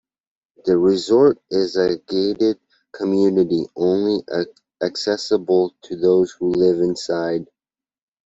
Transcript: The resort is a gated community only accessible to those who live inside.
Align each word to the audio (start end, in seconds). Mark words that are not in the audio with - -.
The 0.65 0.79
resort 0.79 1.37
is 1.51 1.75
a 1.75 1.97
gated 1.99 2.59
community 2.91 3.67
only 3.75 4.23
accessible 4.81 5.75
to 5.83 5.95
those 5.95 6.31
who 6.31 6.49
live 6.51 6.79
inside. 6.79 7.45